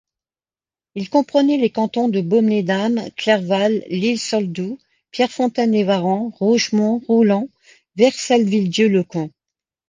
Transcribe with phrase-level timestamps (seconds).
[0.95, 4.79] Il comprenait les cantons de Baume-les-Dames, Clerval, l'Isle-sur-le-Doubs,
[5.11, 7.49] Pierrefontaine-les-Varans, Rougemont, Roulans,
[7.97, 9.29] Vercel-Villedieu-le-Camp.